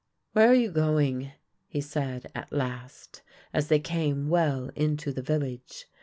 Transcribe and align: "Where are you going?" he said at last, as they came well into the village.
"Where 0.31 0.47
are 0.47 0.55
you 0.55 0.71
going?" 0.71 1.31
he 1.67 1.79
said 1.79 2.31
at 2.33 2.51
last, 2.51 3.21
as 3.53 3.67
they 3.67 3.77
came 3.79 4.29
well 4.29 4.71
into 4.75 5.11
the 5.13 5.21
village. 5.21 5.85